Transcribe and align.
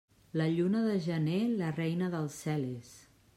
La 0.39 0.47
lluna 0.53 0.81
de 0.87 0.95
gener 1.07 1.37
la 1.59 1.69
reina 1.83 2.09
del 2.17 2.27
cel 2.39 2.67
és. 2.73 2.97